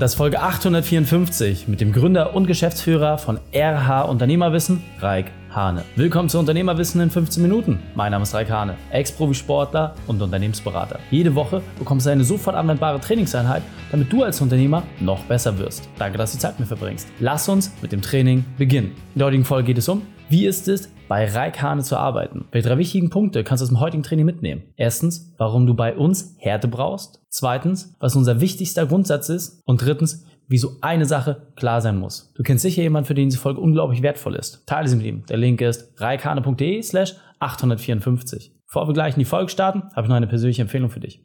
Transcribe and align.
Das 0.00 0.12
ist 0.12 0.16
Folge 0.16 0.40
854 0.40 1.68
mit 1.68 1.82
dem 1.82 1.92
Gründer 1.92 2.34
und 2.34 2.46
Geschäftsführer 2.46 3.18
von 3.18 3.38
RH 3.52 4.00
Unternehmerwissen, 4.04 4.82
Raik 4.98 5.26
Hane. 5.50 5.84
Willkommen 5.94 6.30
zu 6.30 6.38
Unternehmerwissen 6.38 7.02
in 7.02 7.10
15 7.10 7.42
Minuten. 7.42 7.80
Mein 7.94 8.12
Name 8.12 8.22
ist 8.22 8.32
Raik 8.32 8.48
Hane, 8.48 8.76
Ex-Profisportler 8.92 9.94
und 10.06 10.22
Unternehmensberater. 10.22 11.00
Jede 11.10 11.34
Woche 11.34 11.60
bekommst 11.78 12.06
du 12.06 12.10
eine 12.12 12.24
sofort 12.24 12.56
anwendbare 12.56 12.98
Trainingseinheit, 12.98 13.62
damit 13.90 14.10
du 14.10 14.22
als 14.22 14.40
Unternehmer 14.40 14.84
noch 15.00 15.22
besser 15.24 15.58
wirst. 15.58 15.86
Danke, 15.98 16.16
dass 16.16 16.30
du 16.30 16.38
die 16.38 16.40
Zeit 16.40 16.52
mit 16.52 16.60
mir 16.60 16.76
verbringst. 16.76 17.06
Lass 17.18 17.46
uns 17.50 17.70
mit 17.82 17.92
dem 17.92 18.00
Training 18.00 18.46
beginnen. 18.56 18.92
In 19.14 19.18
der 19.18 19.26
heutigen 19.26 19.44
Folge 19.44 19.66
geht 19.66 19.78
es 19.78 19.88
um, 19.90 20.00
wie 20.30 20.46
ist 20.46 20.66
es, 20.68 20.88
bei 21.10 21.26
Raik 21.26 21.60
Hane 21.60 21.82
zu 21.82 21.96
arbeiten? 21.96 22.44
Welche 22.52 22.68
drei 22.68 22.78
wichtigen 22.78 23.10
Punkte 23.10 23.42
kannst 23.42 23.62
du 23.62 23.64
aus 23.64 23.70
dem 23.70 23.80
heutigen 23.80 24.04
Training 24.04 24.26
mitnehmen? 24.26 24.62
Erstens, 24.76 25.34
warum 25.38 25.66
du 25.66 25.74
bei 25.74 25.96
uns 25.96 26.36
Härte 26.38 26.68
brauchst. 26.68 27.20
Zweitens, 27.28 27.96
was 27.98 28.14
unser 28.14 28.40
wichtigster 28.40 28.86
Grundsatz 28.86 29.28
ist. 29.28 29.60
Und 29.64 29.82
drittens, 29.82 30.24
wieso 30.46 30.76
eine 30.82 31.06
Sache 31.06 31.48
klar 31.56 31.80
sein 31.80 31.98
muss. 31.98 32.32
Du 32.36 32.44
kennst 32.44 32.62
sicher 32.62 32.82
jemanden, 32.82 33.08
für 33.08 33.14
den 33.14 33.28
diese 33.28 33.40
Folge 33.40 33.60
unglaublich 33.60 34.02
wertvoll 34.02 34.36
ist. 34.36 34.64
Teile 34.68 34.86
sie 34.86 34.94
mit 34.94 35.06
ihm. 35.06 35.26
Der 35.26 35.36
Link 35.36 35.60
ist 35.60 36.00
reikane.de 36.00 36.80
slash 36.80 37.16
854. 37.40 38.52
Bevor 38.68 38.86
wir 38.86 38.94
gleich 38.94 39.14
in 39.14 39.18
die 39.18 39.24
Folge 39.24 39.50
starten, 39.50 39.82
habe 39.96 40.02
ich 40.02 40.08
noch 40.08 40.16
eine 40.16 40.28
persönliche 40.28 40.62
Empfehlung 40.62 40.90
für 40.90 41.00
dich. 41.00 41.24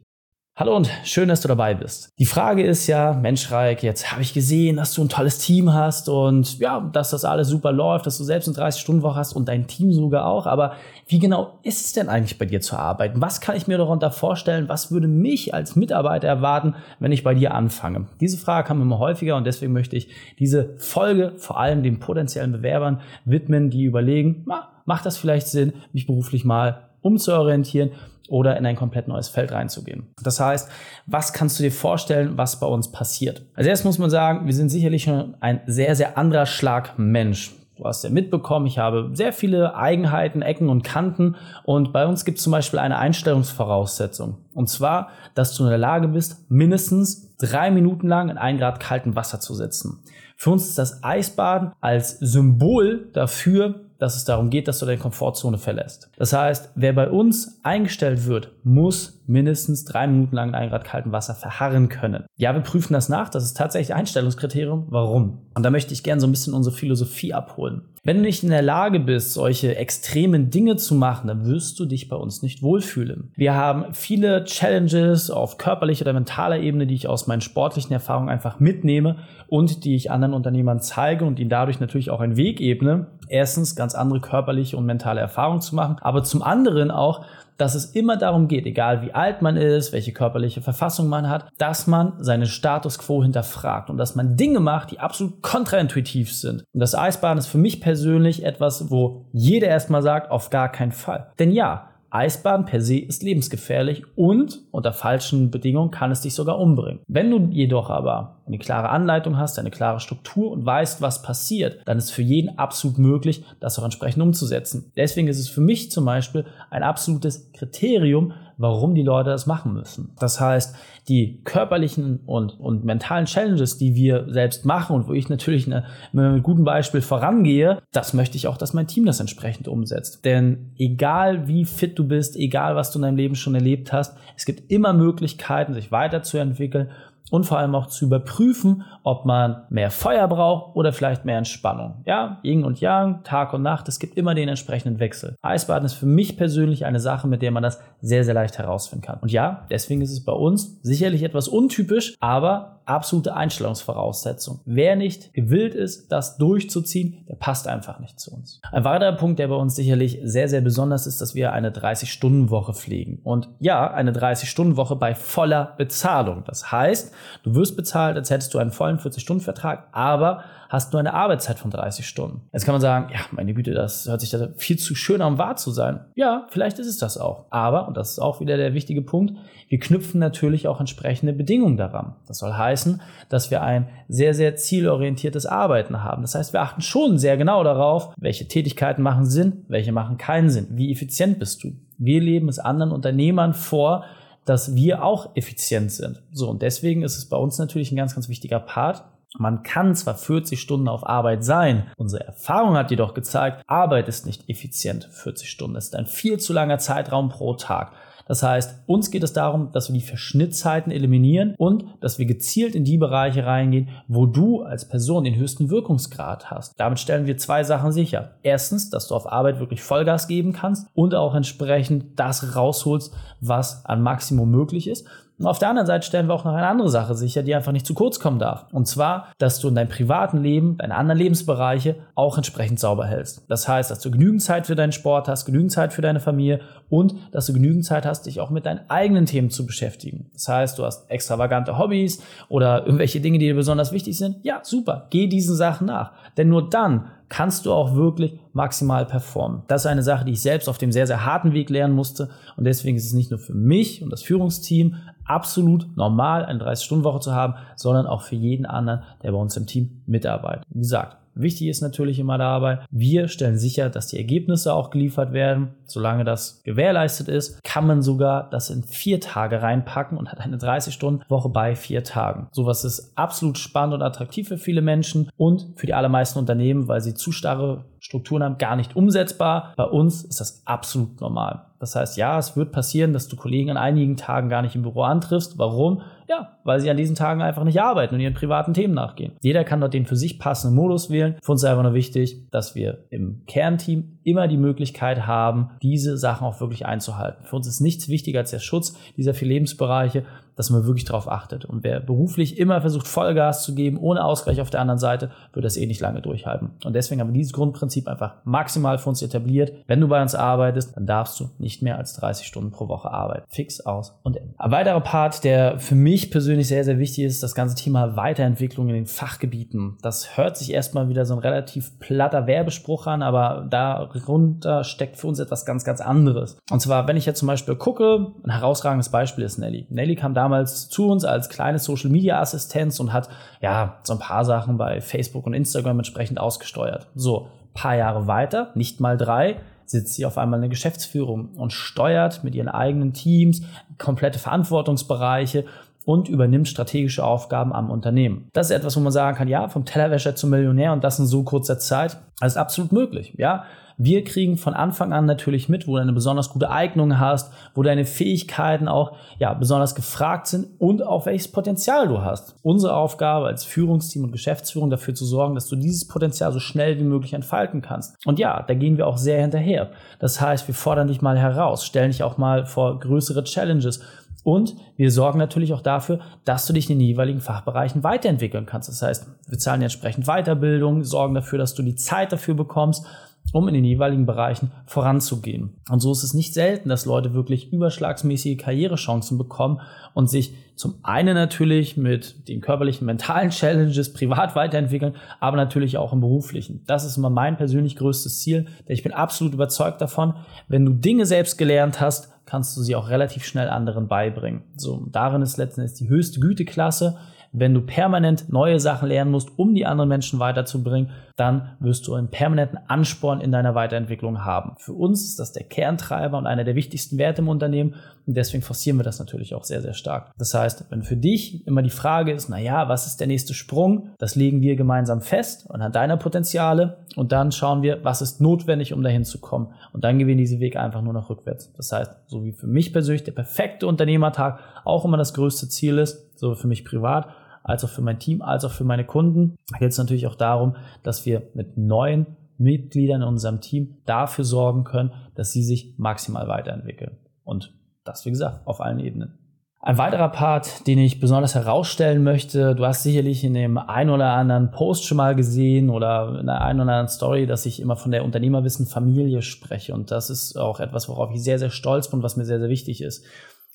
Hallo 0.58 0.74
und 0.74 0.88
schön, 1.04 1.28
dass 1.28 1.42
du 1.42 1.48
dabei 1.48 1.74
bist. 1.74 2.14
Die 2.18 2.24
Frage 2.24 2.64
ist 2.64 2.86
ja, 2.86 3.12
Mensch 3.12 3.52
Reik, 3.52 3.82
jetzt 3.82 4.10
habe 4.10 4.22
ich 4.22 4.32
gesehen, 4.32 4.76
dass 4.76 4.94
du 4.94 5.02
ein 5.02 5.10
tolles 5.10 5.36
Team 5.36 5.74
hast 5.74 6.08
und 6.08 6.58
ja, 6.58 6.80
dass 6.80 7.10
das 7.10 7.26
alles 7.26 7.48
super 7.48 7.72
läuft, 7.72 8.06
dass 8.06 8.16
du 8.16 8.24
selbst 8.24 8.48
eine 8.48 8.56
30-Stunden-Woche 8.56 9.16
hast 9.16 9.34
und 9.34 9.48
dein 9.48 9.66
Team 9.66 9.92
sogar 9.92 10.24
auch. 10.24 10.46
Aber 10.46 10.72
wie 11.08 11.18
genau 11.18 11.58
ist 11.62 11.84
es 11.84 11.92
denn 11.92 12.08
eigentlich 12.08 12.38
bei 12.38 12.46
dir 12.46 12.62
zu 12.62 12.78
arbeiten? 12.78 13.20
Was 13.20 13.42
kann 13.42 13.54
ich 13.54 13.66
mir 13.66 13.76
darunter 13.76 14.10
vorstellen? 14.10 14.66
Was 14.70 14.90
würde 14.90 15.08
mich 15.08 15.52
als 15.52 15.76
Mitarbeiter 15.76 16.26
erwarten, 16.26 16.74
wenn 17.00 17.12
ich 17.12 17.22
bei 17.22 17.34
dir 17.34 17.52
anfange? 17.52 18.06
Diese 18.22 18.38
Frage 18.38 18.68
kam 18.68 18.80
immer 18.80 18.98
häufiger 18.98 19.36
und 19.36 19.44
deswegen 19.44 19.74
möchte 19.74 19.96
ich 19.96 20.08
diese 20.38 20.74
Folge 20.78 21.34
vor 21.36 21.60
allem 21.60 21.82
den 21.82 21.98
potenziellen 21.98 22.52
Bewerbern 22.52 23.02
widmen, 23.26 23.68
die 23.68 23.84
überlegen, 23.84 24.44
na, 24.46 24.70
macht 24.86 25.04
das 25.04 25.18
vielleicht 25.18 25.48
Sinn, 25.48 25.74
mich 25.92 26.06
beruflich 26.06 26.46
mal 26.46 26.88
umzuorientieren 27.02 27.90
oder 28.28 28.56
in 28.56 28.66
ein 28.66 28.76
komplett 28.76 29.08
neues 29.08 29.28
Feld 29.28 29.52
reinzugehen. 29.52 30.08
Das 30.22 30.40
heißt, 30.40 30.68
was 31.06 31.32
kannst 31.32 31.58
du 31.58 31.62
dir 31.62 31.72
vorstellen, 31.72 32.36
was 32.36 32.60
bei 32.60 32.66
uns 32.66 32.90
passiert? 32.90 33.42
Als 33.54 33.66
erstes 33.66 33.84
muss 33.84 33.98
man 33.98 34.10
sagen, 34.10 34.46
wir 34.46 34.54
sind 34.54 34.68
sicherlich 34.68 35.04
schon 35.04 35.36
ein 35.40 35.60
sehr, 35.66 35.94
sehr 35.94 36.18
anderer 36.18 36.46
Schlag 36.46 36.98
Mensch. 36.98 37.54
Du 37.76 37.84
hast 37.84 38.04
ja 38.04 38.10
mitbekommen, 38.10 38.66
ich 38.66 38.78
habe 38.78 39.10
sehr 39.12 39.34
viele 39.34 39.76
Eigenheiten, 39.76 40.40
Ecken 40.40 40.70
und 40.70 40.82
Kanten 40.82 41.36
und 41.64 41.92
bei 41.92 42.06
uns 42.06 42.24
gibt 42.24 42.38
es 42.38 42.44
zum 42.44 42.52
Beispiel 42.52 42.78
eine 42.78 42.98
Einstellungsvoraussetzung. 42.98 44.38
Und 44.54 44.70
zwar, 44.70 45.10
dass 45.34 45.54
du 45.54 45.64
in 45.64 45.68
der 45.68 45.78
Lage 45.78 46.08
bist, 46.08 46.50
mindestens 46.50 47.36
drei 47.36 47.70
Minuten 47.70 48.08
lang 48.08 48.30
in 48.30 48.38
ein 48.38 48.56
Grad 48.56 48.80
kaltem 48.80 49.14
Wasser 49.14 49.40
zu 49.40 49.54
sitzen. 49.54 50.02
Für 50.38 50.50
uns 50.50 50.68
ist 50.68 50.78
das 50.78 51.02
Eisbaden 51.04 51.72
als 51.80 52.18
Symbol 52.18 53.10
dafür, 53.12 53.86
dass 53.98 54.16
es 54.16 54.24
darum 54.24 54.50
geht, 54.50 54.68
dass 54.68 54.78
du 54.78 54.86
deine 54.86 54.98
Komfortzone 54.98 55.58
verlässt. 55.58 56.10
Das 56.16 56.32
heißt, 56.32 56.70
wer 56.74 56.92
bei 56.92 57.10
uns 57.10 57.60
eingestellt 57.62 58.26
wird, 58.26 58.52
muss 58.62 59.22
mindestens 59.26 59.84
drei 59.84 60.06
Minuten 60.06 60.36
lang 60.36 60.50
in 60.50 60.54
einem 60.54 60.70
Grad 60.70 60.84
kaltem 60.84 61.12
Wasser 61.12 61.34
verharren 61.34 61.88
können. 61.88 62.24
Ja, 62.36 62.54
wir 62.54 62.60
prüfen 62.60 62.92
das 62.92 63.08
nach. 63.08 63.28
Das 63.28 63.44
ist 63.44 63.56
tatsächlich 63.56 63.94
Einstellungskriterium. 63.94 64.86
Warum? 64.88 65.38
Und 65.54 65.62
da 65.62 65.70
möchte 65.70 65.92
ich 65.92 66.02
gerne 66.02 66.20
so 66.20 66.26
ein 66.26 66.30
bisschen 66.30 66.54
unsere 66.54 66.74
Philosophie 66.74 67.34
abholen. 67.34 67.82
Wenn 68.04 68.18
du 68.18 68.22
nicht 68.22 68.44
in 68.44 68.50
der 68.50 68.62
Lage 68.62 69.00
bist, 69.00 69.32
solche 69.32 69.74
extremen 69.74 70.50
Dinge 70.50 70.76
zu 70.76 70.94
machen, 70.94 71.26
dann 71.26 71.44
wirst 71.44 71.80
du 71.80 71.86
dich 71.86 72.08
bei 72.08 72.14
uns 72.14 72.40
nicht 72.40 72.62
wohlfühlen. 72.62 73.32
Wir 73.34 73.54
haben 73.54 73.86
viele 73.94 74.44
Challenges 74.44 75.28
auf 75.30 75.58
körperlicher 75.58 76.04
oder 76.04 76.12
mentaler 76.12 76.60
Ebene, 76.60 76.86
die 76.86 76.94
ich 76.94 77.08
aus 77.08 77.26
meinen 77.26 77.40
sportlichen 77.40 77.92
Erfahrungen 77.92 78.28
einfach 78.28 78.60
mitnehme 78.60 79.16
und 79.48 79.84
die 79.84 79.96
ich 79.96 80.10
anderen 80.10 80.34
Unternehmern 80.34 80.80
zeige 80.80 81.24
und 81.24 81.40
ihnen 81.40 81.50
dadurch 81.50 81.80
natürlich 81.80 82.10
auch 82.10 82.20
einen 82.20 82.36
Weg 82.36 82.60
ebne. 82.60 83.08
Erstens 83.28 83.74
ganz 83.74 83.85
andere 83.94 84.20
körperliche 84.20 84.76
und 84.76 84.86
mentale 84.86 85.20
Erfahrungen 85.20 85.60
zu 85.60 85.74
machen, 85.74 85.96
aber 86.00 86.24
zum 86.24 86.42
anderen 86.42 86.90
auch 86.90 87.24
dass 87.56 87.74
es 87.74 87.86
immer 87.86 88.16
darum 88.16 88.48
geht, 88.48 88.66
egal 88.66 89.02
wie 89.02 89.12
alt 89.12 89.42
man 89.42 89.56
ist, 89.56 89.92
welche 89.92 90.12
körperliche 90.12 90.60
Verfassung 90.60 91.08
man 91.08 91.28
hat, 91.28 91.48
dass 91.58 91.86
man 91.86 92.12
seinen 92.22 92.46
Status 92.46 92.98
quo 92.98 93.22
hinterfragt 93.22 93.90
und 93.90 93.96
dass 93.96 94.14
man 94.14 94.36
Dinge 94.36 94.60
macht, 94.60 94.90
die 94.90 95.00
absolut 95.00 95.42
kontraintuitiv 95.42 96.32
sind. 96.32 96.64
Und 96.72 96.80
das 96.80 96.94
Eisbaden 96.94 97.38
ist 97.38 97.46
für 97.46 97.58
mich 97.58 97.80
persönlich 97.80 98.44
etwas, 98.44 98.90
wo 98.90 99.26
jeder 99.32 99.68
erstmal 99.68 100.02
sagt, 100.02 100.30
auf 100.30 100.50
gar 100.50 100.70
keinen 100.70 100.92
Fall. 100.92 101.30
Denn 101.38 101.50
ja, 101.50 101.88
Eisbaden 102.10 102.66
per 102.66 102.80
se 102.80 102.98
ist 102.98 103.22
lebensgefährlich 103.22 104.04
und 104.14 104.60
unter 104.70 104.92
falschen 104.92 105.50
Bedingungen 105.50 105.90
kann 105.90 106.10
es 106.10 106.20
dich 106.20 106.34
sogar 106.34 106.58
umbringen. 106.58 107.00
Wenn 107.06 107.30
du 107.30 107.38
jedoch 107.50 107.90
aber 107.90 108.36
eine 108.46 108.58
klare 108.58 108.90
Anleitung 108.90 109.36
hast, 109.36 109.58
eine 109.58 109.70
klare 109.70 110.00
Struktur 110.00 110.52
und 110.52 110.64
weißt, 110.64 111.02
was 111.02 111.22
passiert, 111.22 111.80
dann 111.84 111.98
ist 111.98 112.10
für 112.10 112.22
jeden 112.22 112.58
absolut 112.58 112.98
möglich, 112.98 113.44
das 113.60 113.78
auch 113.78 113.84
entsprechend 113.84 114.22
umzusetzen. 114.22 114.92
Deswegen 114.96 115.28
ist 115.28 115.40
es 115.40 115.48
für 115.48 115.60
mich 115.60 115.90
zum 115.90 116.04
Beispiel 116.04 116.44
ein 116.70 116.82
absolutes 116.82 117.52
Kriterium, 117.52 118.32
warum 118.58 118.94
die 118.94 119.02
Leute 119.02 119.30
das 119.30 119.46
machen 119.46 119.72
müssen. 119.74 120.12
Das 120.18 120.40
heißt, 120.40 120.74
die 121.08 121.42
körperlichen 121.44 122.20
und, 122.26 122.58
und 122.58 122.84
mentalen 122.84 123.26
Challenges, 123.26 123.78
die 123.78 123.94
wir 123.94 124.26
selbst 124.28 124.64
machen 124.64 124.96
und 124.96 125.08
wo 125.08 125.12
ich 125.12 125.28
natürlich 125.28 125.66
eine, 125.66 125.84
mit 126.12 126.24
einem 126.24 126.42
guten 126.42 126.64
Beispiel 126.64 127.00
vorangehe, 127.02 127.82
das 127.92 128.14
möchte 128.14 128.36
ich 128.36 128.48
auch, 128.48 128.56
dass 128.56 128.74
mein 128.74 128.86
Team 128.86 129.04
das 129.04 129.20
entsprechend 129.20 129.68
umsetzt. 129.68 130.24
Denn 130.24 130.72
egal 130.78 131.48
wie 131.48 131.64
fit 131.64 131.98
du 131.98 132.06
bist, 132.06 132.36
egal 132.36 132.76
was 132.76 132.90
du 132.90 132.98
in 132.98 133.02
deinem 133.02 133.16
Leben 133.16 133.34
schon 133.34 133.54
erlebt 133.54 133.92
hast, 133.92 134.16
es 134.36 134.46
gibt 134.46 134.70
immer 134.70 134.92
Möglichkeiten, 134.92 135.74
sich 135.74 135.92
weiterzuentwickeln 135.92 136.90
und 137.30 137.44
vor 137.44 137.58
allem 137.58 137.74
auch 137.74 137.86
zu 137.86 138.04
überprüfen, 138.04 138.84
ob 139.02 139.24
man 139.24 139.64
mehr 139.68 139.90
Feuer 139.90 140.28
braucht 140.28 140.76
oder 140.76 140.92
vielleicht 140.92 141.24
mehr 141.24 141.38
Entspannung. 141.38 142.02
Ja, 142.06 142.38
Yin 142.42 142.64
und 142.64 142.80
Yang, 142.80 143.22
Tag 143.24 143.52
und 143.52 143.62
Nacht, 143.62 143.88
es 143.88 143.98
gibt 143.98 144.16
immer 144.16 144.34
den 144.34 144.48
entsprechenden 144.48 145.00
Wechsel. 145.00 145.36
Eisbaden 145.42 145.86
ist 145.86 145.94
für 145.94 146.06
mich 146.06 146.36
persönlich 146.36 146.84
eine 146.84 147.00
Sache, 147.00 147.28
mit 147.28 147.42
der 147.42 147.50
man 147.50 147.62
das 147.62 147.80
sehr, 148.00 148.24
sehr 148.24 148.34
leicht 148.34 148.58
herausfinden 148.58 149.04
kann. 149.04 149.18
Und 149.20 149.32
ja, 149.32 149.66
deswegen 149.70 150.02
ist 150.02 150.12
es 150.12 150.24
bei 150.24 150.32
uns 150.32 150.78
sicherlich 150.82 151.22
etwas 151.22 151.48
untypisch, 151.48 152.16
aber 152.20 152.76
absolute 152.86 153.34
Einstellungsvoraussetzung. 153.34 154.60
Wer 154.64 154.96
nicht 154.96 155.34
gewillt 155.34 155.74
ist, 155.74 156.12
das 156.12 156.38
durchzuziehen, 156.38 157.24
der 157.28 157.34
passt 157.34 157.66
einfach 157.66 157.98
nicht 157.98 158.20
zu 158.20 158.32
uns. 158.32 158.60
Ein 158.70 158.84
weiterer 158.84 159.12
Punkt, 159.12 159.38
der 159.38 159.48
bei 159.48 159.56
uns 159.56 159.74
sicherlich 159.74 160.20
sehr, 160.22 160.48
sehr 160.48 160.60
besonders 160.60 161.06
ist, 161.06 161.20
dass 161.20 161.34
wir 161.34 161.52
eine 161.52 161.70
30-Stunden-Woche 161.70 162.74
pflegen. 162.74 163.18
Und 163.24 163.48
ja, 163.58 163.90
eine 163.90 164.12
30-Stunden-Woche 164.12 164.96
bei 164.96 165.14
voller 165.14 165.74
Bezahlung. 165.76 166.44
Das 166.46 166.70
heißt, 166.70 167.12
du 167.42 167.54
wirst 167.54 167.76
bezahlt, 167.76 168.16
als 168.16 168.30
hättest 168.30 168.52
du 168.54 168.58
einen 168.58 168.70
vollen 168.70 168.98
40-Stunden-Vertrag, 168.98 169.88
aber 169.92 170.44
hast 170.68 170.92
nur 170.92 171.00
eine 171.00 171.14
Arbeitszeit 171.14 171.58
von 171.58 171.70
30 171.70 172.06
Stunden. 172.06 172.42
Jetzt 172.52 172.64
kann 172.64 172.74
man 172.74 172.80
sagen, 172.80 173.10
ja, 173.12 173.20
meine 173.30 173.54
Güte, 173.54 173.72
das 173.72 174.06
hört 174.08 174.20
sich 174.20 174.30
da 174.30 174.48
viel 174.56 174.78
zu 174.78 174.94
schön 174.94 175.22
an, 175.22 175.38
wahr 175.38 175.56
zu 175.56 175.70
sein. 175.70 176.00
Ja, 176.14 176.46
vielleicht 176.50 176.78
ist 176.78 176.86
es 176.86 176.98
das 176.98 177.18
auch. 177.18 177.46
Aber, 177.50 177.88
und 177.88 177.96
das 177.96 178.12
ist 178.12 178.18
auch 178.18 178.40
wieder 178.40 178.56
der 178.56 178.74
wichtige 178.74 179.02
Punkt, 179.02 179.34
wir 179.68 179.78
knüpfen 179.78 180.20
natürlich 180.20 180.68
auch 180.68 180.80
entsprechende 180.80 181.32
Bedingungen 181.32 181.76
daran. 181.76 182.14
Das 182.26 182.38
soll 182.38 182.52
heißen, 182.52 183.00
dass 183.28 183.50
wir 183.50 183.62
ein 183.62 183.88
sehr, 184.08 184.34
sehr 184.34 184.56
zielorientiertes 184.56 185.46
Arbeiten 185.46 186.02
haben. 186.02 186.22
Das 186.22 186.34
heißt, 186.34 186.52
wir 186.52 186.62
achten 186.62 186.80
schon 186.80 187.18
sehr 187.18 187.36
genau 187.36 187.64
darauf, 187.64 188.12
welche 188.16 188.48
Tätigkeiten 188.48 189.02
machen 189.02 189.26
Sinn, 189.26 189.64
welche 189.68 189.92
machen 189.92 190.18
keinen 190.18 190.50
Sinn. 190.50 190.68
Wie 190.70 190.92
effizient 190.92 191.38
bist 191.38 191.64
du? 191.64 191.72
Wir 191.98 192.20
leben 192.20 192.48
es 192.48 192.58
anderen 192.58 192.92
Unternehmern 192.92 193.54
vor, 193.54 194.04
dass 194.46 194.74
wir 194.74 195.04
auch 195.04 195.36
effizient 195.36 195.92
sind. 195.92 196.22
So, 196.32 196.48
und 196.48 196.62
deswegen 196.62 197.02
ist 197.02 197.18
es 197.18 197.28
bei 197.28 197.36
uns 197.36 197.58
natürlich 197.58 197.92
ein 197.92 197.96
ganz, 197.96 198.14
ganz 198.14 198.28
wichtiger 198.28 198.60
Part, 198.60 199.04
man 199.38 199.62
kann 199.62 199.94
zwar 199.94 200.14
40 200.14 200.60
Stunden 200.60 200.88
auf 200.88 201.06
Arbeit 201.06 201.44
sein, 201.44 201.90
unsere 201.96 202.24
Erfahrung 202.24 202.76
hat 202.76 202.90
jedoch 202.90 203.12
gezeigt, 203.12 203.62
Arbeit 203.66 204.08
ist 204.08 204.24
nicht 204.24 204.48
effizient 204.48 205.08
40 205.12 205.50
Stunden. 205.50 205.76
Ist 205.76 205.94
ein 205.94 206.06
viel 206.06 206.38
zu 206.38 206.52
langer 206.52 206.78
Zeitraum 206.78 207.28
pro 207.28 207.54
Tag. 207.54 207.92
Das 208.26 208.42
heißt, 208.42 208.82
uns 208.86 209.10
geht 209.10 209.22
es 209.22 209.32
darum, 209.32 209.70
dass 209.72 209.88
wir 209.88 209.94
die 209.94 210.06
Verschnittzeiten 210.06 210.92
eliminieren 210.92 211.54
und 211.56 211.84
dass 212.00 212.18
wir 212.18 212.26
gezielt 212.26 212.74
in 212.74 212.84
die 212.84 212.98
Bereiche 212.98 213.46
reingehen, 213.46 213.88
wo 214.08 214.26
du 214.26 214.62
als 214.62 214.88
Person 214.88 215.24
den 215.24 215.36
höchsten 215.36 215.70
Wirkungsgrad 215.70 216.50
hast. 216.50 216.78
Damit 216.78 216.98
stellen 216.98 217.26
wir 217.26 217.38
zwei 217.38 217.64
Sachen 217.64 217.92
sicher. 217.92 218.32
Erstens, 218.42 218.90
dass 218.90 219.08
du 219.08 219.14
auf 219.14 219.30
Arbeit 219.30 219.60
wirklich 219.60 219.82
Vollgas 219.82 220.28
geben 220.28 220.52
kannst 220.52 220.88
und 220.94 221.14
auch 221.14 221.34
entsprechend 221.34 222.18
das 222.18 222.56
rausholst, 222.56 223.14
was 223.40 223.84
an 223.84 224.02
Maximum 224.02 224.50
möglich 224.50 224.88
ist. 224.88 225.06
Und 225.38 225.46
auf 225.46 225.58
der 225.58 225.68
anderen 225.68 225.86
Seite 225.86 226.06
stellen 226.06 226.28
wir 226.28 226.34
auch 226.34 226.44
noch 226.44 226.54
eine 226.54 226.66
andere 226.66 226.88
Sache 226.88 227.14
sicher, 227.14 227.42
die 227.42 227.54
einfach 227.54 227.72
nicht 227.72 227.86
zu 227.86 227.92
kurz 227.92 228.18
kommen 228.20 228.38
darf. 228.38 228.66
Und 228.72 228.86
zwar, 228.86 229.28
dass 229.36 229.60
du 229.60 229.68
in 229.68 229.74
deinem 229.74 229.88
privaten 229.88 230.38
Leben, 230.38 230.78
deine 230.78 230.94
anderen 230.94 231.18
Lebensbereiche 231.18 231.96
auch 232.14 232.38
entsprechend 232.38 232.80
sauber 232.80 233.06
hältst. 233.06 233.44
Das 233.48 233.68
heißt, 233.68 233.90
dass 233.90 234.00
du 234.00 234.10
genügend 234.10 234.42
Zeit 234.42 234.66
für 234.66 234.76
deinen 234.76 234.92
Sport 234.92 235.28
hast, 235.28 235.44
genügend 235.44 235.72
Zeit 235.72 235.92
für 235.92 236.00
deine 236.00 236.20
Familie 236.20 236.60
und 236.88 237.14
dass 237.32 237.46
du 237.46 237.52
genügend 237.52 237.84
Zeit 237.84 238.06
hast, 238.06 238.26
dich 238.26 238.40
auch 238.40 238.50
mit 238.50 238.66
deinen 238.66 238.88
eigenen 238.88 239.26
Themen 239.26 239.50
zu 239.50 239.66
beschäftigen. 239.66 240.30
Das 240.32 240.48
heißt, 240.48 240.78
du 240.78 240.84
hast 240.84 241.10
extravagante 241.10 241.78
Hobbys 241.78 242.22
oder 242.48 242.84
irgendwelche 242.86 243.20
Dinge, 243.20 243.38
die 243.38 243.46
dir 243.46 243.54
besonders 243.54 243.92
wichtig 243.92 244.16
sind. 244.16 244.36
Ja, 244.42 244.60
super, 244.62 245.06
geh 245.10 245.26
diesen 245.26 245.56
Sachen 245.56 245.86
nach. 245.86 246.12
Denn 246.36 246.48
nur 246.48 246.68
dann 246.68 247.06
kannst 247.28 247.66
du 247.66 247.72
auch 247.72 247.94
wirklich 247.94 248.38
maximal 248.52 249.04
performen. 249.04 249.62
Das 249.66 249.82
ist 249.82 249.86
eine 249.86 250.02
Sache, 250.02 250.24
die 250.24 250.32
ich 250.32 250.40
selbst 250.40 250.68
auf 250.68 250.78
dem 250.78 250.92
sehr, 250.92 251.06
sehr 251.06 251.24
harten 251.24 251.52
Weg 251.52 251.70
lernen 251.70 251.94
musste. 251.94 252.30
Und 252.56 252.64
deswegen 252.64 252.96
ist 252.96 253.06
es 253.06 253.12
nicht 253.12 253.30
nur 253.30 253.40
für 253.40 253.54
mich 253.54 254.02
und 254.02 254.10
das 254.10 254.22
Führungsteam 254.22 254.96
absolut 255.24 255.96
normal, 255.96 256.44
eine 256.44 256.62
30-Stunden-Woche 256.62 257.20
zu 257.20 257.34
haben, 257.34 257.54
sondern 257.74 258.06
auch 258.06 258.22
für 258.22 258.36
jeden 258.36 258.64
anderen, 258.64 259.02
der 259.22 259.32
bei 259.32 259.38
uns 259.38 259.56
im 259.56 259.66
Team 259.66 260.02
mitarbeitet. 260.06 260.64
Wie 260.68 260.78
gesagt, 260.78 261.16
Wichtig 261.36 261.68
ist 261.68 261.82
natürlich 261.82 262.18
immer 262.18 262.38
dabei, 262.38 262.80
wir 262.90 263.28
stellen 263.28 263.58
sicher, 263.58 263.90
dass 263.90 264.06
die 264.06 264.16
Ergebnisse 264.16 264.72
auch 264.72 264.88
geliefert 264.88 265.34
werden. 265.34 265.74
Solange 265.84 266.24
das 266.24 266.62
gewährleistet 266.64 267.28
ist, 267.28 267.62
kann 267.62 267.86
man 267.86 268.00
sogar 268.00 268.48
das 268.48 268.70
in 268.70 268.82
vier 268.82 269.20
Tage 269.20 269.60
reinpacken 269.60 270.16
und 270.16 270.32
hat 270.32 270.40
eine 270.40 270.56
30-Stunden-Woche 270.56 271.50
bei 271.50 271.76
vier 271.76 272.02
Tagen. 272.02 272.48
Sowas 272.52 272.84
ist 272.84 273.12
absolut 273.16 273.58
spannend 273.58 273.94
und 273.94 274.02
attraktiv 274.02 274.48
für 274.48 274.56
viele 274.56 274.80
Menschen 274.80 275.30
und 275.36 275.66
für 275.76 275.86
die 275.86 275.94
allermeisten 275.94 276.38
Unternehmen, 276.38 276.88
weil 276.88 277.02
sie 277.02 277.14
zu 277.14 277.32
starre 277.32 277.84
Strukturen 278.06 278.44
haben, 278.44 278.58
gar 278.58 278.76
nicht 278.76 278.94
umsetzbar. 278.94 279.72
Bei 279.76 279.82
uns 279.82 280.22
ist 280.22 280.38
das 280.38 280.62
absolut 280.64 281.20
normal. 281.20 281.66
Das 281.80 281.96
heißt, 281.96 282.16
ja, 282.16 282.38
es 282.38 282.56
wird 282.56 282.70
passieren, 282.70 283.12
dass 283.12 283.26
du 283.26 283.34
Kollegen 283.34 283.68
an 283.68 283.76
einigen 283.76 284.16
Tagen 284.16 284.48
gar 284.48 284.62
nicht 284.62 284.76
im 284.76 284.82
Büro 284.82 285.02
antriffst. 285.02 285.58
Warum? 285.58 286.02
Ja, 286.28 286.56
weil 286.62 286.78
sie 286.78 286.88
an 286.88 286.96
diesen 286.96 287.16
Tagen 287.16 287.42
einfach 287.42 287.64
nicht 287.64 287.80
arbeiten 287.80 288.14
und 288.14 288.20
ihren 288.20 288.34
privaten 288.34 288.74
Themen 288.74 288.94
nachgehen. 288.94 289.32
Jeder 289.42 289.64
kann 289.64 289.80
dort 289.80 289.92
den 289.92 290.06
für 290.06 290.14
sich 290.14 290.38
passenden 290.38 290.76
Modus 290.76 291.10
wählen. 291.10 291.34
Für 291.42 291.50
uns 291.52 291.64
ist 291.64 291.68
einfach 291.68 291.82
nur 291.82 291.94
wichtig, 291.94 292.48
dass 292.52 292.76
wir 292.76 293.06
im 293.10 293.42
Kernteam 293.46 294.18
immer 294.22 294.46
die 294.46 294.56
Möglichkeit 294.56 295.26
haben, 295.26 295.70
diese 295.82 296.16
Sachen 296.16 296.46
auch 296.46 296.60
wirklich 296.60 296.86
einzuhalten. 296.86 297.44
Für 297.44 297.56
uns 297.56 297.66
ist 297.66 297.80
nichts 297.80 298.08
wichtiger 298.08 298.38
als 298.38 298.52
der 298.52 298.60
Schutz 298.60 298.96
dieser 299.16 299.34
vier 299.34 299.48
Lebensbereiche 299.48 300.24
dass 300.56 300.70
man 300.70 300.86
wirklich 300.86 301.04
darauf 301.04 301.30
achtet. 301.30 301.64
Und 301.64 301.84
wer 301.84 302.00
beruflich 302.00 302.58
immer 302.58 302.80
versucht, 302.80 303.06
Vollgas 303.06 303.62
zu 303.62 303.74
geben, 303.74 303.98
ohne 303.98 304.24
Ausgleich 304.24 304.60
auf 304.60 304.70
der 304.70 304.80
anderen 304.80 304.98
Seite, 304.98 305.30
wird 305.52 305.64
das 305.64 305.76
eh 305.76 305.86
nicht 305.86 306.00
lange 306.00 306.22
durchhalten. 306.22 306.70
Und 306.84 306.94
deswegen 306.94 307.20
haben 307.20 307.28
wir 307.28 307.34
dieses 307.34 307.52
Grundprinzip 307.52 308.08
einfach 308.08 308.34
maximal 308.44 308.98
für 308.98 309.08
uns 309.10 309.22
etabliert. 309.22 309.72
Wenn 309.86 310.00
du 310.00 310.08
bei 310.08 310.20
uns 310.20 310.34
arbeitest, 310.34 310.96
dann 310.96 311.06
darfst 311.06 311.38
du 311.38 311.50
nicht 311.58 311.82
mehr 311.82 311.98
als 311.98 312.14
30 312.14 312.46
Stunden 312.46 312.70
pro 312.70 312.88
Woche 312.88 313.10
arbeiten. 313.10 313.44
Fix 313.48 313.80
aus 313.80 314.18
und 314.22 314.36
in. 314.36 314.54
Ein 314.58 314.70
weiterer 314.70 315.00
Part, 315.00 315.44
der 315.44 315.78
für 315.78 315.94
mich 315.94 316.30
persönlich 316.30 316.68
sehr, 316.68 316.84
sehr 316.84 316.98
wichtig 316.98 317.24
ist, 317.24 317.42
das 317.42 317.54
ganze 317.54 317.76
Thema 317.76 318.16
Weiterentwicklung 318.16 318.88
in 318.88 318.94
den 318.94 319.06
Fachgebieten. 319.06 319.98
Das 320.02 320.36
hört 320.36 320.56
sich 320.56 320.72
erstmal 320.72 321.08
wieder 321.08 321.26
so 321.26 321.34
ein 321.34 321.40
relativ 321.40 321.98
platter 321.98 322.46
Werbespruch 322.46 323.06
an, 323.06 323.22
aber 323.22 323.66
darunter 323.68 324.84
steckt 324.84 325.16
für 325.16 325.26
uns 325.26 325.38
etwas 325.38 325.66
ganz, 325.66 325.84
ganz 325.84 326.00
anderes. 326.00 326.58
Und 326.70 326.80
zwar, 326.80 327.06
wenn 327.08 327.16
ich 327.16 327.26
jetzt 327.26 327.38
zum 327.38 327.48
Beispiel 327.48 327.76
gucke, 327.76 328.32
ein 328.44 328.50
herausragendes 328.50 329.10
Beispiel 329.10 329.44
ist 329.44 329.58
Nelly. 329.58 329.86
Nelly 329.90 330.16
kam 330.16 330.34
damals 330.34 330.45
damals 330.46 330.88
zu 330.88 331.08
uns 331.08 331.24
als 331.24 331.48
kleine 331.48 331.80
Social 331.80 332.10
Media 332.10 332.40
Assistenz 332.40 333.00
und 333.00 333.12
hat 333.12 333.28
ja 333.60 333.98
so 334.04 334.12
ein 334.12 334.20
paar 334.20 334.44
Sachen 334.44 334.78
bei 334.78 335.00
Facebook 335.00 335.44
und 335.46 335.54
Instagram 335.54 335.98
entsprechend 335.98 336.38
ausgesteuert. 336.38 337.08
So, 337.16 337.48
paar 337.74 337.96
Jahre 337.96 338.28
weiter, 338.28 338.70
nicht 338.74 339.00
mal 339.00 339.16
drei, 339.16 339.56
sitzt 339.84 340.14
sie 340.14 340.24
auf 340.24 340.38
einmal 340.38 340.58
in 340.58 340.62
der 340.62 340.70
Geschäftsführung 340.70 341.50
und 341.56 341.72
steuert 341.72 342.44
mit 342.44 342.54
ihren 342.54 342.68
eigenen 342.68 343.12
Teams 343.12 343.62
komplette 343.98 344.38
Verantwortungsbereiche 344.38 345.64
und 346.06 346.28
übernimmt 346.28 346.68
strategische 346.68 347.24
Aufgaben 347.24 347.72
am 347.72 347.90
Unternehmen. 347.90 348.48
Das 348.52 348.70
ist 348.70 348.76
etwas, 348.76 348.96
wo 348.96 349.00
man 349.00 349.12
sagen 349.12 349.36
kann, 349.36 349.48
ja, 349.48 349.68
vom 349.68 349.84
Tellerwäscher 349.84 350.36
zum 350.36 350.50
Millionär 350.50 350.92
und 350.92 351.04
das 351.04 351.18
in 351.18 351.26
so 351.26 351.42
kurzer 351.42 351.78
Zeit, 351.78 352.16
das 352.40 352.52
ist 352.52 352.56
absolut 352.56 352.92
möglich, 352.92 353.34
ja. 353.36 353.64
Wir 353.98 354.24
kriegen 354.24 354.58
von 354.58 354.74
Anfang 354.74 355.14
an 355.14 355.24
natürlich 355.24 355.70
mit, 355.70 355.88
wo 355.88 355.96
du 355.96 356.02
eine 356.02 356.12
besonders 356.12 356.50
gute 356.50 356.70
Eignung 356.70 357.18
hast, 357.18 357.50
wo 357.74 357.82
deine 357.82 358.04
Fähigkeiten 358.04 358.88
auch 358.88 359.16
ja, 359.38 359.54
besonders 359.54 359.94
gefragt 359.94 360.48
sind 360.48 360.66
und 360.78 361.02
auch 361.02 361.24
welches 361.24 361.50
Potenzial 361.50 362.06
du 362.06 362.20
hast. 362.20 362.56
Unsere 362.62 362.94
Aufgabe 362.94 363.46
als 363.46 363.64
Führungsteam 363.64 364.24
und 364.24 364.32
Geschäftsführung 364.32 364.90
dafür 364.90 365.14
zu 365.14 365.24
sorgen, 365.24 365.54
dass 365.54 365.68
du 365.68 365.76
dieses 365.76 366.06
Potenzial 366.06 366.52
so 366.52 366.60
schnell 366.60 366.98
wie 366.98 367.04
möglich 367.04 367.32
entfalten 367.32 367.80
kannst. 367.80 368.16
Und 368.26 368.38
ja, 368.38 368.62
da 368.62 368.74
gehen 368.74 368.98
wir 368.98 369.06
auch 369.06 369.16
sehr 369.16 369.40
hinterher. 369.40 369.90
Das 370.18 370.42
heißt, 370.42 370.68
wir 370.68 370.74
fordern 370.74 371.08
dich 371.08 371.22
mal 371.22 371.38
heraus, 371.38 371.86
stellen 371.86 372.10
dich 372.10 372.22
auch 372.22 372.36
mal 372.36 372.66
vor 372.66 373.00
größere 373.00 373.44
Challenges 373.44 374.02
und 374.46 374.76
wir 374.96 375.10
sorgen 375.10 375.40
natürlich 375.40 375.72
auch 375.72 375.80
dafür, 375.80 376.20
dass 376.44 376.66
du 376.66 376.72
dich 376.72 376.88
in 376.88 377.00
den 377.00 377.08
jeweiligen 377.08 377.40
Fachbereichen 377.40 378.04
weiterentwickeln 378.04 378.64
kannst. 378.64 378.88
Das 378.88 379.02
heißt, 379.02 379.26
wir 379.48 379.58
zahlen 379.58 379.82
entsprechend 379.82 380.26
Weiterbildung, 380.26 381.02
sorgen 381.02 381.34
dafür, 381.34 381.58
dass 381.58 381.74
du 381.74 381.82
die 381.82 381.96
Zeit 381.96 382.30
dafür 382.30 382.54
bekommst 382.54 383.04
um 383.52 383.68
in 383.68 383.74
den 383.74 383.84
jeweiligen 383.84 384.26
Bereichen 384.26 384.72
voranzugehen. 384.86 385.76
Und 385.88 386.00
so 386.00 386.10
ist 386.10 386.24
es 386.24 386.34
nicht 386.34 386.52
selten, 386.52 386.88
dass 386.88 387.06
Leute 387.06 387.32
wirklich 387.32 387.72
überschlagsmäßige 387.72 388.58
Karrierechancen 388.58 389.38
bekommen 389.38 389.80
und 390.14 390.28
sich 390.28 390.54
zum 390.74 390.96
einen 391.04 391.34
natürlich 391.34 391.96
mit 391.96 392.48
den 392.48 392.60
körperlichen, 392.60 393.06
mentalen 393.06 393.50
Challenges 393.50 394.12
privat 394.12 394.56
weiterentwickeln, 394.56 395.14
aber 395.38 395.56
natürlich 395.56 395.96
auch 395.96 396.12
im 396.12 396.20
beruflichen. 396.20 396.82
Das 396.86 397.04
ist 397.04 397.16
immer 397.16 397.30
mein 397.30 397.56
persönlich 397.56 397.96
größtes 397.96 398.40
Ziel, 398.40 398.66
denn 398.86 398.94
ich 398.94 399.02
bin 399.02 399.12
absolut 399.12 399.54
überzeugt 399.54 400.00
davon, 400.00 400.34
wenn 400.68 400.84
du 400.84 400.92
Dinge 400.92 401.24
selbst 401.24 401.56
gelernt 401.56 402.00
hast, 402.00 402.35
kannst 402.46 402.76
du 402.76 402.82
sie 402.82 402.96
auch 402.96 403.08
relativ 403.08 403.44
schnell 403.44 403.68
anderen 403.68 404.08
beibringen. 404.08 404.62
So, 404.76 405.06
darin 405.10 405.42
ist 405.42 405.58
letztendlich 405.58 405.98
die 405.98 406.08
höchste 406.08 406.40
Güteklasse 406.40 407.18
wenn 407.58 407.72
du 407.72 407.80
permanent 407.80 408.52
neue 408.52 408.78
Sachen 408.78 409.08
lernen 409.08 409.30
musst, 409.30 409.58
um 409.58 409.74
die 409.74 409.86
anderen 409.86 410.10
Menschen 410.10 410.38
weiterzubringen, 410.38 411.10
dann 411.36 411.76
wirst 411.80 412.06
du 412.06 412.14
einen 412.14 412.28
permanenten 412.28 412.78
Ansporn 412.86 413.40
in 413.40 413.50
deiner 413.50 413.74
Weiterentwicklung 413.74 414.44
haben. 414.44 414.74
Für 414.78 414.92
uns 414.92 415.24
ist 415.24 415.38
das 415.38 415.52
der 415.52 415.64
Kerntreiber 415.64 416.36
und 416.36 416.46
einer 416.46 416.64
der 416.64 416.74
wichtigsten 416.74 417.16
Werte 417.18 417.40
im 417.42 417.48
Unternehmen 417.48 417.94
und 418.26 418.36
deswegen 418.36 418.62
forcieren 418.62 418.98
wir 418.98 419.04
das 419.04 419.18
natürlich 419.20 419.54
auch 419.54 419.64
sehr, 419.64 419.80
sehr 419.80 419.94
stark. 419.94 420.32
Das 420.36 420.52
heißt, 420.52 420.86
wenn 420.90 421.02
für 421.02 421.16
dich 421.16 421.66
immer 421.66 421.82
die 421.82 421.90
Frage 421.90 422.32
ist, 422.32 422.48
na 422.48 422.58
ja, 422.58 422.88
was 422.88 423.06
ist 423.06 423.20
der 423.20 423.26
nächste 423.26 423.54
Sprung? 423.54 424.10
Das 424.18 424.34
legen 424.34 424.60
wir 424.60 424.76
gemeinsam 424.76 425.22
fest 425.22 425.70
anhand 425.70 425.94
deiner 425.94 426.16
Potenziale 426.16 426.98
und 427.14 427.32
dann 427.32 427.52
schauen 427.52 427.82
wir, 427.82 428.04
was 428.04 428.20
ist 428.20 428.40
notwendig, 428.40 428.92
um 428.92 429.02
dahin 429.02 429.24
zu 429.24 429.40
kommen. 429.40 429.72
Und 429.92 430.04
dann 430.04 430.18
gehen 430.18 430.26
wir 430.26 430.36
diesen 430.36 430.60
Weg 430.60 430.76
einfach 430.76 431.02
nur 431.02 431.12
noch 431.12 431.30
rückwärts. 431.30 431.72
Das 431.74 431.92
heißt, 431.92 432.10
so 432.26 432.44
wie 432.44 432.52
für 432.52 432.66
mich 432.66 432.92
persönlich 432.92 433.24
der 433.24 433.32
perfekte 433.32 433.86
Unternehmertag 433.86 434.58
auch 434.84 435.04
immer 435.04 435.16
das 435.16 435.32
größte 435.32 435.68
Ziel 435.68 435.98
ist, 435.98 436.38
so 436.38 436.54
für 436.54 436.66
mich 436.66 436.84
privat, 436.84 437.28
als 437.66 437.84
auch 437.84 437.88
für 437.88 438.02
mein 438.02 438.18
Team, 438.18 438.42
als 438.42 438.64
auch 438.64 438.70
für 438.70 438.84
meine 438.84 439.04
Kunden. 439.04 439.56
Da 439.72 439.78
geht 439.78 439.90
es 439.90 439.98
natürlich 439.98 440.26
auch 440.26 440.36
darum, 440.36 440.76
dass 441.02 441.26
wir 441.26 441.42
mit 441.54 441.76
neuen 441.76 442.26
Mitgliedern 442.58 443.22
in 443.22 443.28
unserem 443.28 443.60
Team 443.60 443.98
dafür 444.06 444.44
sorgen 444.44 444.84
können, 444.84 445.12
dass 445.34 445.52
sie 445.52 445.62
sich 445.62 445.94
maximal 445.98 446.48
weiterentwickeln. 446.48 447.18
Und 447.44 447.74
das, 448.04 448.24
wie 448.24 448.30
gesagt, 448.30 448.66
auf 448.66 448.80
allen 448.80 449.00
Ebenen. 449.00 449.38
Ein 449.80 449.98
weiterer 449.98 450.30
Part, 450.30 450.86
den 450.86 450.98
ich 450.98 451.20
besonders 451.20 451.54
herausstellen 451.54 452.24
möchte, 452.24 452.74
du 452.74 452.84
hast 452.86 453.02
sicherlich 453.02 453.44
in 453.44 453.54
dem 453.54 453.78
ein 453.78 454.10
oder 454.10 454.32
anderen 454.32 454.70
Post 454.70 455.04
schon 455.04 455.16
mal 455.16 455.36
gesehen 455.36 455.90
oder 455.90 456.38
in 456.40 456.46
der 456.46 456.60
einen 456.60 456.80
oder 456.80 456.92
anderen 456.92 457.08
Story, 457.08 457.46
dass 457.46 457.66
ich 457.66 457.80
immer 457.80 457.96
von 457.96 458.10
der 458.10 458.24
Unternehmerwissen 458.24 458.86
Familie 458.86 459.42
spreche. 459.42 459.92
Und 459.92 460.10
das 460.10 460.30
ist 460.30 460.56
auch 460.56 460.80
etwas, 460.80 461.08
worauf 461.08 461.32
ich 461.32 461.42
sehr, 461.42 461.58
sehr 461.58 461.70
stolz 461.70 462.10
bin, 462.10 462.22
was 462.22 462.36
mir 462.36 462.44
sehr, 462.44 462.58
sehr 462.58 462.68
wichtig 462.68 463.00
ist. 463.00 463.24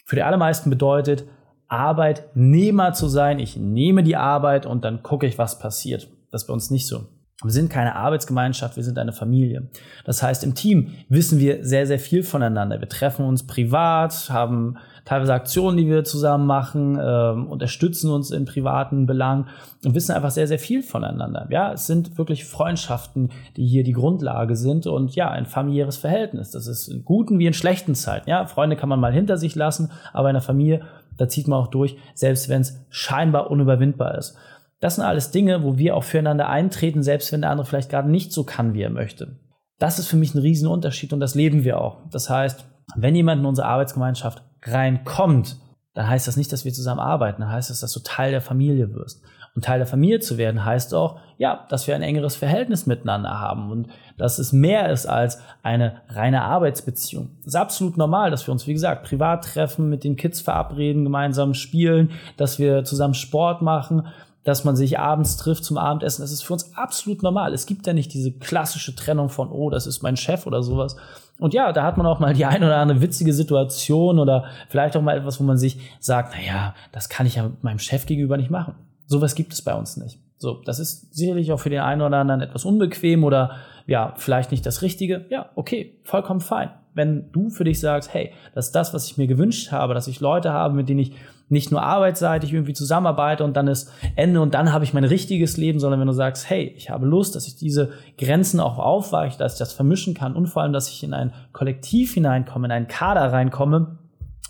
Für 0.06 0.16
die 0.16 0.24
allermeisten 0.24 0.70
bedeutet 0.70 1.26
Arbeitnehmer 1.72 2.94
zu 2.94 3.08
sein. 3.08 3.40
Ich 3.40 3.56
nehme 3.58 4.04
die 4.04 4.18
Arbeit 4.18 4.66
und 4.66 4.84
dann 4.84 5.04
gucke 5.04 5.26
ich, 5.26 5.38
was 5.38 5.58
passiert. 5.58 6.10
Das 6.32 6.44
ist 6.44 6.48
bei 6.48 6.54
uns 6.54 6.70
nicht 6.70 6.86
so. 6.86 7.06
Wir 7.44 7.52
sind 7.52 7.72
keine 7.72 7.96
Arbeitsgemeinschaft, 7.96 8.76
wir 8.76 8.84
sind 8.84 9.00
eine 9.00 9.14
Familie. 9.14 9.68
Das 10.06 10.22
heißt, 10.22 10.44
im 10.44 10.54
Team 10.54 10.92
wissen 11.10 11.40
wir 11.40 11.66
sehr, 11.66 11.88
sehr 11.88 11.98
viel 11.98 12.22
voneinander. 12.22 12.80
Wir 12.80 12.90
treffen 12.90 13.26
uns 13.26 13.48
privat, 13.48 14.30
haben 14.30 14.78
teilweise 15.06 15.34
Aktionen, 15.34 15.78
die 15.78 15.88
wir 15.88 16.04
zusammen 16.04 16.46
machen, 16.46 17.00
äh, 17.00 17.32
unterstützen 17.32 18.12
uns 18.12 18.30
in 18.30 18.46
privaten 18.46 19.08
Belangen 19.08 19.48
und 19.84 19.96
wissen 19.96 20.12
einfach 20.12 20.30
sehr, 20.30 20.46
sehr 20.46 20.60
viel 20.60 20.84
voneinander. 20.84 21.48
Ja, 21.50 21.74
es 21.74 21.88
sind 21.88 22.20
wirklich 22.20 22.46
Freundschaften, 22.46 23.32
die 23.58 23.66
hier 23.66 23.84
die 23.84 23.94
Grundlage 23.94 24.56
sind 24.56 24.86
und 24.86 25.16
ja, 25.16 25.32
ein 25.32 25.48
familiäres 25.48 25.98
Verhältnis. 25.98 26.52
Das 26.52 26.68
ist 26.68 26.90
in 26.90 27.04
guten 27.04 27.40
wie 27.40 27.48
in 27.48 27.54
schlechten 27.54 27.96
Zeiten. 27.96 28.30
Ja, 28.30 28.46
Freunde 28.46 28.76
kann 28.76 28.90
man 28.90 29.00
mal 29.00 29.14
hinter 29.14 29.38
sich 29.38 29.56
lassen, 29.56 29.92
aber 30.14 30.30
in 30.30 30.36
der 30.36 30.44
Familie 30.44 30.82
da 31.18 31.28
zieht 31.28 31.48
man 31.48 31.60
auch 31.60 31.68
durch, 31.68 31.98
selbst 32.14 32.50
wenn 32.50 32.62
es 32.62 32.80
scheinbar 32.90 33.52
unüberwindbar 33.52 34.18
ist. 34.18 34.36
Das 34.80 34.96
sind 34.96 35.04
alles 35.04 35.32
Dinge, 35.32 35.64
wo 35.64 35.78
wir 35.78 35.96
auch 35.96 36.04
füreinander 36.04 36.50
eintreten, 36.50 37.04
selbst 37.04 37.32
wenn 37.32 37.42
der 37.42 37.52
andere 37.52 37.68
vielleicht 37.68 37.90
gerade 37.90 38.10
nicht 38.10 38.34
so 38.34 38.44
kann, 38.44 38.74
wie 38.74 38.82
er 38.82 38.90
möchte. 38.90 39.38
Das 39.78 40.00
ist 40.00 40.08
für 40.08 40.18
mich 40.18 40.34
ein 40.34 40.40
Riesenunterschied 40.42 41.14
und 41.14 41.20
das 41.20 41.36
leben 41.36 41.64
wir 41.64 41.80
auch. 41.80 41.98
Das 42.10 42.30
heißt, 42.30 42.66
wenn 42.96 43.16
jemand 43.16 43.42
in 43.42 43.46
unsere 43.46 43.68
Arbeitsgemeinschaft 43.68 44.44
reinkommt, 44.64 45.58
dann 45.94 46.08
heißt 46.08 46.28
das 46.28 46.38
nicht, 46.38 46.52
dass 46.52 46.66
wir 46.66 46.74
zusammen 46.74 47.00
arbeiten, 47.00 47.42
dann 47.42 47.52
heißt 47.52 47.70
das, 47.70 47.82
dass 47.82 47.92
du 47.94 48.00
Teil 48.00 48.32
der 48.32 48.42
Familie 48.42 48.94
wirst. 48.94 49.22
Und 49.54 49.66
Teil 49.66 49.80
der 49.80 49.88
Familie 49.88 50.22
zu 50.22 50.38
werden 50.38 50.64
heißt 50.64 50.94
auch, 50.94 51.20
ja, 51.38 51.66
dass 51.70 51.86
wir 51.86 51.96
ein 51.96 52.04
engeres 52.04 52.38
Verhältnis 52.38 52.86
miteinander 52.86 53.40
haben 53.40 53.70
und 53.70 53.88
dass 54.18 54.40
es 54.40 54.54
mehr 54.54 54.90
ist 54.90 55.08
als 55.08 55.40
eine 55.62 56.02
reine 56.08 56.44
Arbeitsbeziehung. 56.44 57.32
Es 57.42 57.48
ist 57.48 57.56
absolut 57.56 57.98
normal, 57.98 58.32
dass 58.32 58.48
wir 58.48 58.54
uns, 58.54 58.66
wie 58.66 58.74
gesagt, 58.74 59.04
privat 59.04 59.44
treffen, 59.44 59.90
mit 59.90 60.06
den 60.06 60.16
Kids 60.16 60.40
verabreden, 60.40 61.04
gemeinsam 61.04 61.54
spielen, 61.54 62.12
dass 62.38 62.60
wir 62.60 62.86
zusammen 62.86 63.14
Sport 63.14 63.62
machen. 63.62 64.08
dass 64.44 64.64
man 64.64 64.76
sich 64.76 64.98
abends 64.98 65.38
trifft 65.38 65.64
zum 65.64 65.78
Abendessen. 65.78 66.22
Das 66.22 66.32
ist 66.32 66.42
für 66.42 66.54
uns 66.54 66.76
absolut 66.76 67.22
normal. 67.22 67.54
Es 67.54 67.66
gibt 67.66 67.86
ja 67.86 67.94
nicht 67.94 68.14
diese 68.14 68.32
klassische 68.32 68.96
Trennung 68.96 69.30
von, 69.30 69.52
oh, 69.52 69.70
das 69.70 69.86
ist 69.86 70.02
mein 70.02 70.18
Chef 70.18 70.48
oder 70.48 70.64
sowas. 70.64 70.96
Und 71.40 71.54
ja, 71.54 71.72
da 71.72 71.84
hat 71.84 71.98
man 71.98 72.08
auch 72.08 72.20
mal 72.20 72.34
die 72.34 72.46
ein 72.46 72.64
oder 72.64 72.78
andere 72.78 73.02
witzige 73.02 73.34
Situation 73.34 74.20
oder 74.20 74.46
vielleicht 74.70 74.98
auch 74.98 75.02
mal 75.02 75.18
etwas, 75.18 75.40
wo 75.40 75.44
man 75.44 75.58
sich 75.58 75.80
sagt, 76.00 76.34
na 76.36 76.44
ja, 76.44 76.76
das 76.92 77.10
kann 77.10 77.26
ich 77.26 77.36
ja 77.36 77.52
meinem 77.62 77.80
Chef 77.80 78.06
gegenüber 78.06 78.38
nicht 78.38 78.50
machen. 78.50 78.76
Sowas 79.12 79.36
gibt 79.36 79.52
es 79.52 79.62
bei 79.62 79.76
uns 79.76 79.98
nicht. 79.98 80.20
So, 80.38 80.62
das 80.64 80.80
ist 80.80 81.14
sicherlich 81.14 81.52
auch 81.52 81.60
für 81.60 81.70
den 81.70 81.82
einen 81.82 82.02
oder 82.02 82.16
anderen 82.16 82.40
etwas 82.40 82.64
unbequem 82.64 83.26
oder 83.26 83.58
ja, 83.88 84.14
vielleicht 84.16 84.52
nicht 84.52 84.66
das 84.66 84.82
Richtige. 84.82 85.26
Ja, 85.30 85.50
okay, 85.56 86.00
vollkommen 86.04 86.40
fein. 86.40 86.70
Wenn 86.94 87.30
du 87.34 87.50
für 87.50 87.66
dich 87.66 87.82
sagst, 87.82 88.14
hey, 88.14 88.32
das 88.56 88.68
ist 88.68 88.72
das, 88.72 88.94
was 88.94 89.06
ich 89.08 89.18
mir 89.18 89.28
gewünscht 89.28 89.74
habe, 89.74 89.94
dass 89.94 90.08
ich 90.08 90.22
Leute 90.22 90.54
habe, 90.54 90.76
mit 90.76 90.88
denen 90.88 91.02
ich 91.02 91.12
nicht 91.50 91.72
nur 91.72 91.82
arbeitsseitig 91.82 92.54
irgendwie 92.54 92.72
zusammenarbeite 92.72 93.44
und 93.44 93.58
dann 93.58 93.68
ist 93.68 93.92
Ende 94.16 94.40
und 94.40 94.54
dann 94.54 94.72
habe 94.72 94.86
ich 94.86 94.94
mein 94.94 95.04
richtiges 95.04 95.58
Leben, 95.58 95.82
sondern 95.82 96.00
wenn 96.00 96.08
du 96.08 96.14
sagst, 96.14 96.50
hey, 96.50 96.74
ich 96.78 96.90
habe 96.90 97.06
Lust, 97.06 97.36
dass 97.36 97.48
ich 97.48 97.58
diese 97.58 97.92
Grenzen 98.18 98.62
auch 98.62 98.80
aufweiche, 98.80 99.38
dass 99.38 99.54
ich 99.54 99.60
das 99.60 99.74
vermischen 99.74 100.14
kann 100.14 100.38
und 100.38 100.48
vor 100.48 100.62
allem, 100.62 100.72
dass 100.72 100.88
ich 100.88 101.04
in 101.04 101.14
ein 101.14 101.34
Kollektiv 101.52 102.14
hineinkomme, 102.14 102.68
in 102.68 102.72
einen 102.72 102.88
Kader 102.88 103.34
reinkomme, 103.34 103.98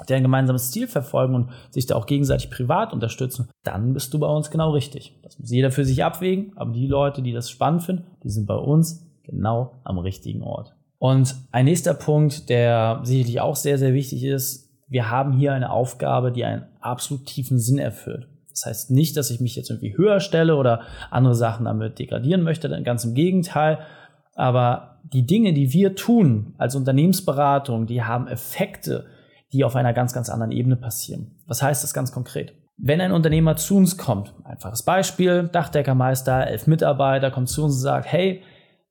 der 0.08 0.18
ein 0.18 0.24
gemeinsames 0.24 0.72
Ziel 0.72 0.88
verfolgen 0.88 1.36
und 1.36 1.50
sich 1.70 1.86
da 1.86 1.96
auch 1.96 2.06
gegenseitig 2.06 2.50
privat 2.50 2.94
unterstützen, 2.94 3.50
dann 3.64 3.94
bist 3.94 4.14
du 4.14 4.20
bei 4.20 4.28
uns 4.28 4.52
genau 4.52 4.72
richtig. 4.72 5.20
Das 5.24 5.38
muss 5.40 5.52
jeder 5.52 5.72
für 5.72 5.86
sich 5.86 6.04
abwägen, 6.04 6.54
aber 6.56 6.72
die 6.72 6.88
Leute, 6.88 7.22
die 7.22 7.34
das 7.34 7.50
spannend 7.50 7.84
finden, 7.84 8.06
die 8.24 8.30
sind 8.30 8.48
bei 8.48 8.56
uns 8.56 9.08
genau 9.24 9.82
am 9.84 9.98
richtigen 9.98 10.44
Ort. 10.44 10.74
Und 10.98 11.36
ein 11.52 11.66
nächster 11.66 11.94
Punkt, 11.94 12.50
der 12.50 13.02
sicherlich 13.04 13.42
auch 13.42 13.56
sehr, 13.56 13.78
sehr 13.78 13.94
wichtig 13.94 14.24
ist, 14.24 14.70
wir 14.88 15.10
haben 15.10 15.34
hier 15.34 15.54
eine 15.54 15.72
Aufgabe, 15.72 16.32
die 16.32 16.44
einen 16.44 16.66
absolut 16.82 17.26
tiefen 17.26 17.58
Sinn 17.58 17.80
erfüllt. 17.80 18.28
Das 18.50 18.66
heißt 18.66 18.92
nicht, 18.92 19.16
dass 19.16 19.32
ich 19.32 19.40
mich 19.40 19.56
jetzt 19.56 19.70
irgendwie 19.70 19.96
höher 19.96 20.20
stelle 20.20 20.58
oder 20.58 20.82
andere 21.10 21.34
Sachen 21.34 21.66
damit 21.66 21.98
degradieren 21.98 22.44
möchte, 22.44 22.70
ganz 22.84 23.06
im 23.06 23.14
Gegenteil. 23.14 23.80
Aber 24.36 25.00
die 25.04 25.26
Dinge, 25.26 25.54
die 25.54 25.74
wir 25.74 25.96
tun 25.96 26.54
als 26.58 26.76
Unternehmensberatung, 26.76 27.88
die 27.88 28.04
haben 28.04 28.28
Effekte, 28.28 29.06
die 29.54 29.64
auf 29.64 29.76
einer 29.76 29.94
ganz, 29.94 30.14
ganz 30.14 30.30
anderen 30.30 30.52
Ebene 30.52 30.76
passieren. 30.76 31.36
Was 31.48 31.62
heißt 31.62 31.84
das 31.84 31.94
ganz 31.94 32.12
konkret? 32.12 32.54
Wenn 32.78 33.02
ein 33.02 33.12
Unternehmer 33.12 33.58
zu 33.58 33.78
uns 33.78 33.98
kommt, 33.98 34.34
einfaches 34.44 34.84
Beispiel, 34.84 35.50
Dachdeckermeister, 35.52 36.48
elf 36.48 36.68
Mitarbeiter, 36.68 37.30
kommt 37.30 37.50
zu 37.50 37.64
uns 37.64 37.76
und 37.76 37.82
sagt, 37.82 38.12
hey, 38.12 38.42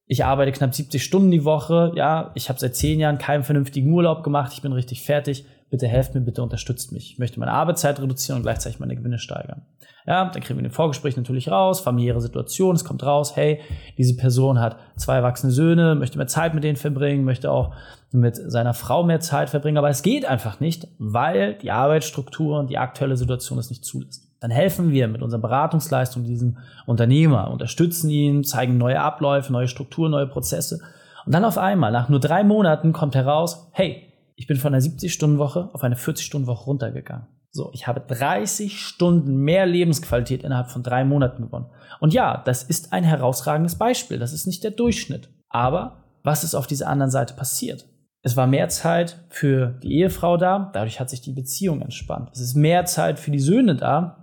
ich 0.06 0.24
arbeite 0.24 0.52
knapp 0.52 0.74
70 0.74 1.02
Stunden 1.02 1.30
die 1.30 1.44
Woche, 1.44 1.92
ja, 1.94 2.30
ich 2.34 2.48
habe 2.48 2.58
seit 2.58 2.76
zehn 2.76 3.00
Jahren 3.00 3.18
keinen 3.18 3.44
vernünftigen 3.44 3.92
Urlaub 3.92 4.22
gemacht, 4.22 4.52
ich 4.52 4.62
bin 4.62 4.72
richtig 4.72 5.02
fertig, 5.02 5.44
bitte 5.70 5.86
helft 5.86 6.14
mir, 6.14 6.20
bitte 6.20 6.42
unterstützt 6.42 6.92
mich. 6.92 7.12
Ich 7.12 7.18
möchte 7.18 7.40
meine 7.40 7.52
Arbeitszeit 7.52 8.00
reduzieren 8.00 8.38
und 8.38 8.42
gleichzeitig 8.42 8.80
meine 8.80 8.96
Gewinne 8.96 9.18
steigern. 9.18 9.62
Ja, 10.06 10.24
dann 10.24 10.42
kriegen 10.42 10.58
wir 10.58 10.62
den 10.62 10.72
Vorgespräch 10.72 11.16
natürlich 11.16 11.50
raus, 11.50 11.80
familiäre 11.80 12.20
Situation, 12.20 12.74
es 12.74 12.84
kommt 12.84 13.02
raus, 13.02 13.36
hey, 13.36 13.60
diese 13.98 14.16
Person 14.16 14.58
hat 14.58 14.76
zwei 14.96 15.16
erwachsene 15.16 15.52
Söhne, 15.52 15.94
möchte 15.94 16.18
mehr 16.18 16.26
Zeit 16.26 16.54
mit 16.54 16.64
denen 16.64 16.76
verbringen, 16.76 17.24
möchte 17.24 17.50
auch 17.50 17.74
mit 18.10 18.34
seiner 18.34 18.74
Frau 18.74 19.04
mehr 19.04 19.20
Zeit 19.20 19.50
verbringen, 19.50 19.78
aber 19.78 19.90
es 19.90 20.02
geht 20.02 20.24
einfach 20.24 20.58
nicht, 20.58 20.88
weil 20.98 21.54
die 21.54 21.70
Arbeitsstruktur 21.70 22.58
und 22.58 22.70
die 22.70 22.78
aktuelle 22.78 23.16
Situation 23.16 23.58
es 23.58 23.70
nicht 23.70 23.84
zulässt. 23.84 24.26
Dann 24.40 24.50
helfen 24.50 24.90
wir 24.90 25.06
mit 25.06 25.22
unserer 25.22 25.42
Beratungsleistung 25.42 26.24
diesem 26.24 26.56
Unternehmer, 26.86 27.50
unterstützen 27.50 28.08
ihn, 28.08 28.42
zeigen 28.42 28.78
neue 28.78 29.00
Abläufe, 29.00 29.52
neue 29.52 29.68
Strukturen, 29.68 30.10
neue 30.12 30.26
Prozesse. 30.26 30.80
Und 31.26 31.34
dann 31.34 31.44
auf 31.44 31.58
einmal, 31.58 31.92
nach 31.92 32.08
nur 32.08 32.20
drei 32.20 32.42
Monaten, 32.42 32.94
kommt 32.94 33.14
heraus, 33.14 33.68
hey, 33.72 34.09
ich 34.40 34.46
bin 34.46 34.56
von 34.56 34.72
einer 34.72 34.82
70-Stunden-Woche 34.82 35.68
auf 35.74 35.84
eine 35.84 35.96
40-Stunden-Woche 35.96 36.64
runtergegangen. 36.64 37.26
So, 37.50 37.70
ich 37.74 37.86
habe 37.86 38.00
30 38.00 38.80
Stunden 38.80 39.36
mehr 39.36 39.66
Lebensqualität 39.66 40.44
innerhalb 40.44 40.70
von 40.70 40.82
drei 40.82 41.04
Monaten 41.04 41.42
gewonnen. 41.42 41.66
Und 42.00 42.14
ja, 42.14 42.42
das 42.46 42.62
ist 42.62 42.94
ein 42.94 43.04
herausragendes 43.04 43.74
Beispiel. 43.74 44.18
Das 44.18 44.32
ist 44.32 44.46
nicht 44.46 44.64
der 44.64 44.70
Durchschnitt. 44.70 45.28
Aber 45.50 46.04
was 46.22 46.42
ist 46.42 46.54
auf 46.54 46.66
dieser 46.66 46.88
anderen 46.88 47.10
Seite 47.10 47.34
passiert? 47.34 47.84
Es 48.22 48.34
war 48.34 48.46
mehr 48.46 48.70
Zeit 48.70 49.22
für 49.28 49.78
die 49.82 49.98
Ehefrau 49.98 50.38
da, 50.38 50.70
dadurch 50.72 51.00
hat 51.00 51.10
sich 51.10 51.20
die 51.20 51.32
Beziehung 51.32 51.82
entspannt. 51.82 52.30
Es 52.32 52.40
ist 52.40 52.54
mehr 52.54 52.86
Zeit 52.86 53.18
für 53.18 53.30
die 53.30 53.40
Söhne 53.40 53.76
da, 53.76 54.20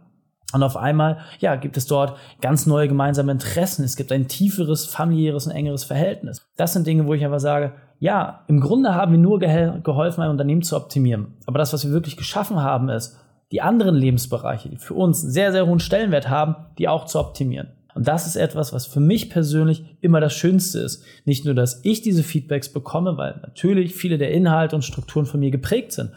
und 0.53 0.63
auf 0.63 0.77
einmal, 0.77 1.19
ja, 1.39 1.57
gibt 1.57 1.75
es 1.75 1.87
dort 1.87 2.17
ganz 2.39 2.65
neue 2.65 2.87
gemeinsame 2.87 3.33
Interessen. 3.33 3.83
Es 3.83 3.97
gibt 3.97 4.13
ein 4.13 4.29
tieferes, 4.29 4.85
familiäres 4.85 5.45
und 5.45 5.51
engeres 5.51 5.83
Verhältnis. 5.83 6.41
Das 6.55 6.71
sind 6.71 6.87
Dinge, 6.87 7.05
wo 7.05 7.13
ich 7.13 7.25
einfach 7.25 7.41
sage, 7.41 7.73
ja, 7.99 8.43
im 8.47 8.59
Grunde 8.59 8.93
haben 8.93 9.11
wir 9.11 9.19
nur 9.19 9.39
geholfen, 9.39 10.21
ein 10.21 10.29
Unternehmen 10.29 10.61
zu 10.61 10.75
optimieren. 10.75 11.33
Aber 11.45 11.57
das, 11.57 11.73
was 11.73 11.85
wir 11.85 11.91
wirklich 11.91 12.17
geschaffen 12.17 12.61
haben, 12.61 12.89
ist, 12.89 13.17
die 13.51 13.61
anderen 13.61 13.95
Lebensbereiche, 13.95 14.69
die 14.69 14.77
für 14.77 14.93
uns 14.93 15.23
einen 15.23 15.31
sehr, 15.31 15.51
sehr 15.51 15.65
hohen 15.65 15.79
Stellenwert 15.79 16.29
haben, 16.29 16.55
die 16.77 16.87
auch 16.87 17.05
zu 17.05 17.19
optimieren. 17.19 17.69
Und 17.95 18.07
das 18.07 18.27
ist 18.27 18.35
etwas, 18.35 18.73
was 18.73 18.85
für 18.85 18.99
mich 18.99 19.29
persönlich 19.29 19.83
immer 20.01 20.19
das 20.19 20.33
Schönste 20.33 20.79
ist. 20.79 21.03
Nicht 21.25 21.45
nur, 21.45 21.55
dass 21.55 21.83
ich 21.83 22.01
diese 22.01 22.21
Feedbacks 22.21 22.69
bekomme, 22.69 23.17
weil 23.17 23.39
natürlich 23.41 23.95
viele 23.95 24.19
der 24.19 24.31
Inhalte 24.31 24.75
und 24.75 24.83
Strukturen 24.83 25.25
von 25.25 25.39
mir 25.39 25.49
geprägt 25.49 25.93
sind, 25.93 26.11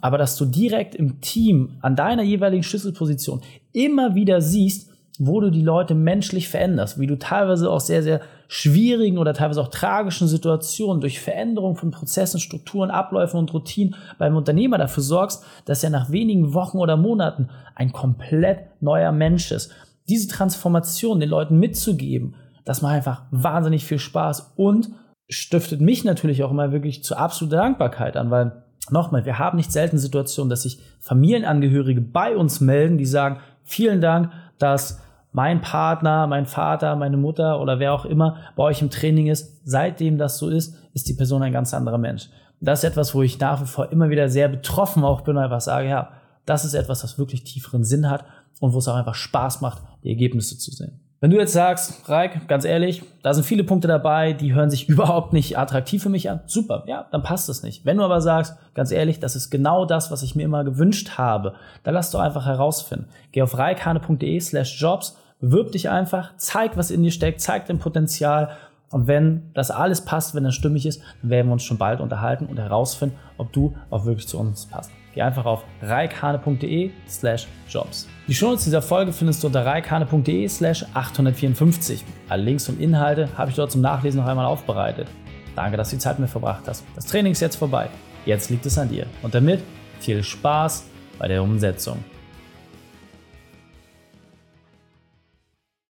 aber 0.00 0.16
dass 0.16 0.36
du 0.36 0.46
direkt 0.46 0.94
im 0.94 1.20
Team 1.20 1.76
an 1.82 1.96
deiner 1.96 2.22
jeweiligen 2.22 2.62
Schlüsselposition 2.62 3.42
immer 3.72 4.14
wieder 4.14 4.40
siehst, 4.40 4.90
wo 5.18 5.40
du 5.40 5.50
die 5.50 5.62
Leute 5.62 5.94
menschlich 5.94 6.48
veränderst, 6.48 6.98
wie 6.98 7.06
du 7.06 7.18
teilweise 7.18 7.70
auch 7.70 7.80
sehr, 7.80 8.02
sehr 8.02 8.20
schwierigen 8.48 9.18
oder 9.18 9.34
teilweise 9.34 9.60
auch 9.60 9.68
tragischen 9.68 10.28
Situationen 10.28 11.00
durch 11.00 11.20
Veränderung 11.20 11.76
von 11.76 11.90
Prozessen, 11.90 12.40
Strukturen, 12.40 12.90
Abläufen 12.90 13.38
und 13.38 13.52
Routinen 13.52 13.94
beim 14.18 14.36
Unternehmer 14.36 14.78
dafür 14.78 15.02
sorgst, 15.02 15.44
dass 15.64 15.82
er 15.82 15.90
nach 15.90 16.10
wenigen 16.10 16.54
Wochen 16.54 16.78
oder 16.78 16.96
Monaten 16.96 17.48
ein 17.74 17.92
komplett 17.92 18.80
neuer 18.80 19.12
Mensch 19.12 19.50
ist. 19.52 19.72
Diese 20.08 20.28
Transformation 20.28 21.20
den 21.20 21.28
Leuten 21.28 21.58
mitzugeben, 21.58 22.34
das 22.64 22.82
macht 22.82 22.94
einfach 22.94 23.22
wahnsinnig 23.30 23.84
viel 23.84 23.98
Spaß 23.98 24.52
und 24.56 24.90
stiftet 25.28 25.80
mich 25.80 26.04
natürlich 26.04 26.44
auch 26.44 26.50
immer 26.50 26.72
wirklich 26.72 27.02
zu 27.02 27.16
absoluter 27.16 27.56
Dankbarkeit 27.56 28.16
an, 28.16 28.30
weil 28.30 28.62
nochmal, 28.90 29.24
wir 29.24 29.38
haben 29.38 29.56
nicht 29.56 29.72
selten 29.72 29.98
Situationen, 29.98 30.50
dass 30.50 30.62
sich 30.62 30.78
Familienangehörige 31.00 32.00
bei 32.00 32.36
uns 32.36 32.60
melden, 32.60 32.98
die 32.98 33.06
sagen, 33.06 33.40
vielen 33.64 34.00
Dank, 34.00 34.30
dass 34.58 35.00
mein 35.36 35.60
Partner, 35.60 36.26
mein 36.26 36.46
Vater, 36.46 36.96
meine 36.96 37.18
Mutter 37.18 37.60
oder 37.60 37.78
wer 37.78 37.92
auch 37.92 38.06
immer 38.06 38.36
bei 38.56 38.62
euch 38.62 38.80
im 38.80 38.88
Training 38.88 39.26
ist, 39.26 39.60
seitdem 39.64 40.16
das 40.16 40.38
so 40.38 40.48
ist, 40.48 40.74
ist 40.94 41.10
die 41.10 41.12
Person 41.12 41.42
ein 41.42 41.52
ganz 41.52 41.74
anderer 41.74 41.98
Mensch. 41.98 42.30
Das 42.62 42.78
ist 42.78 42.90
etwas, 42.90 43.14
wo 43.14 43.20
ich 43.20 43.38
nach 43.38 43.60
wie 43.60 43.66
vor 43.66 43.92
immer 43.92 44.08
wieder 44.08 44.30
sehr 44.30 44.48
betroffen 44.48 45.04
auch 45.04 45.20
bin 45.20 45.36
und 45.36 45.42
einfach 45.42 45.60
sage, 45.60 45.90
ja, 45.90 46.08
das 46.46 46.64
ist 46.64 46.72
etwas, 46.72 47.04
was 47.04 47.18
wirklich 47.18 47.44
tieferen 47.44 47.84
Sinn 47.84 48.08
hat 48.08 48.24
und 48.60 48.72
wo 48.72 48.78
es 48.78 48.88
auch 48.88 48.94
einfach 48.94 49.14
Spaß 49.14 49.60
macht, 49.60 49.82
die 50.04 50.08
Ergebnisse 50.08 50.56
zu 50.56 50.70
sehen. 50.70 51.02
Wenn 51.20 51.30
du 51.30 51.36
jetzt 51.36 51.52
sagst, 51.52 52.08
Reik, 52.08 52.48
ganz 52.48 52.64
ehrlich, 52.64 53.02
da 53.22 53.34
sind 53.34 53.44
viele 53.44 53.64
Punkte 53.64 53.88
dabei, 53.88 54.32
die 54.32 54.54
hören 54.54 54.70
sich 54.70 54.88
überhaupt 54.88 55.34
nicht 55.34 55.58
attraktiv 55.58 56.02
für 56.02 56.08
mich 56.08 56.30
an, 56.30 56.40
super, 56.46 56.84
ja, 56.86 57.08
dann 57.10 57.22
passt 57.22 57.50
das 57.50 57.62
nicht. 57.62 57.84
Wenn 57.84 57.98
du 57.98 58.04
aber 58.04 58.22
sagst, 58.22 58.56
ganz 58.72 58.90
ehrlich, 58.90 59.20
das 59.20 59.36
ist 59.36 59.50
genau 59.50 59.84
das, 59.84 60.10
was 60.10 60.22
ich 60.22 60.34
mir 60.34 60.44
immer 60.44 60.64
gewünscht 60.64 61.18
habe, 61.18 61.52
dann 61.82 61.92
lass 61.92 62.10
doch 62.10 62.20
einfach 62.20 62.46
herausfinden. 62.46 63.08
Geh 63.32 63.42
auf 63.42 63.58
reikhane.de 63.58 64.40
slash 64.40 64.80
jobs, 64.80 65.18
bewirb 65.40 65.72
dich 65.72 65.90
einfach, 65.90 66.36
zeig, 66.36 66.76
was 66.76 66.90
in 66.90 67.02
dir 67.02 67.10
steckt, 67.10 67.40
zeig 67.40 67.66
dein 67.66 67.78
Potenzial 67.78 68.56
und 68.90 69.08
wenn 69.08 69.50
das 69.54 69.70
alles 69.70 70.04
passt, 70.04 70.34
wenn 70.34 70.44
das 70.44 70.54
stimmig 70.54 70.86
ist, 70.86 71.02
dann 71.20 71.30
werden 71.30 71.48
wir 71.48 71.54
uns 71.54 71.64
schon 71.64 71.78
bald 71.78 72.00
unterhalten 72.00 72.46
und 72.46 72.58
herausfinden, 72.58 73.16
ob 73.36 73.52
du 73.52 73.74
auch 73.90 74.04
wirklich 74.04 74.28
zu 74.28 74.38
uns 74.38 74.66
passt. 74.66 74.90
Geh 75.14 75.22
einfach 75.22 75.46
auf 75.46 75.64
reikhane.de 75.82 76.90
slash 77.08 77.48
jobs. 77.68 78.06
Die 78.28 78.34
Shownotes 78.34 78.64
dieser 78.64 78.82
Folge 78.82 79.12
findest 79.12 79.42
du 79.42 79.48
unter 79.48 79.64
reikhane.de 79.64 80.46
slash 80.48 80.84
854. 80.94 82.04
Alle 82.28 82.42
Links 82.42 82.68
und 82.68 82.80
Inhalte 82.80 83.28
habe 83.36 83.50
ich 83.50 83.56
dort 83.56 83.72
zum 83.72 83.80
Nachlesen 83.80 84.20
noch 84.20 84.28
einmal 84.28 84.46
aufbereitet. 84.46 85.08
Danke, 85.56 85.78
dass 85.78 85.90
du 85.90 85.96
die 85.96 86.00
Zeit 86.00 86.18
mit 86.18 86.28
verbracht 86.28 86.64
hast. 86.66 86.84
Das 86.94 87.06
Training 87.06 87.32
ist 87.32 87.40
jetzt 87.40 87.56
vorbei. 87.56 87.88
Jetzt 88.26 88.50
liegt 88.50 88.66
es 88.66 88.76
an 88.78 88.90
dir. 88.90 89.06
Und 89.22 89.34
damit 89.34 89.62
viel 90.00 90.22
Spaß 90.22 90.84
bei 91.18 91.28
der 91.28 91.42
Umsetzung. 91.42 92.04